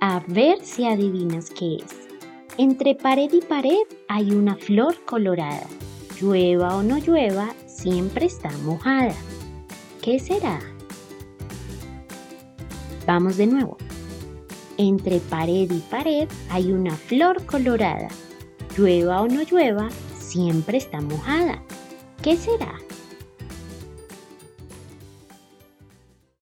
A 0.00 0.20
ver 0.26 0.62
si 0.62 0.84
adivinas 0.84 1.48
qué 1.48 1.76
es. 1.76 1.96
Entre 2.58 2.94
pared 2.94 3.32
y 3.32 3.40
pared 3.40 3.86
hay 4.08 4.30
una 4.30 4.56
flor 4.56 4.94
colorada. 5.06 5.66
Llueva 6.20 6.76
o 6.76 6.82
no 6.82 6.98
llueva, 6.98 7.54
siempre 7.66 8.26
está 8.26 8.50
mojada. 8.58 9.14
¿Qué 10.02 10.18
será? 10.18 10.60
Vamos 13.06 13.38
de 13.38 13.46
nuevo. 13.46 13.78
Entre 14.76 15.18
pared 15.20 15.70
y 15.70 15.80
pared 15.90 16.28
hay 16.50 16.72
una 16.72 16.94
flor 16.94 17.44
colorada. 17.46 18.08
Llueva 18.76 19.22
o 19.22 19.28
no 19.28 19.42
llueva, 19.42 19.88
siempre 20.18 20.76
está 20.76 21.00
mojada. 21.00 21.62
¿Qué 22.22 22.36
será? 22.36 22.74